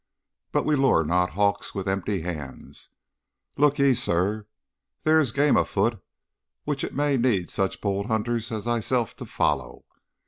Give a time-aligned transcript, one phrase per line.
[0.51, 2.89] But we lure not hawks with empty hands.
[3.55, 4.47] Look ye, sir,
[5.03, 6.03] there is game afoot
[6.63, 9.85] which it may need such bold hunters as thyself to follow.